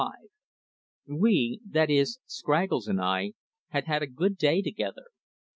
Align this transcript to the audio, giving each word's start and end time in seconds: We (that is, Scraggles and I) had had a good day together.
We 1.05 1.59
(that 1.69 1.91
is, 1.91 2.17
Scraggles 2.25 2.87
and 2.87 2.99
I) 2.99 3.33
had 3.69 3.85
had 3.85 4.01
a 4.01 4.07
good 4.07 4.35
day 4.35 4.63
together. 4.63 5.05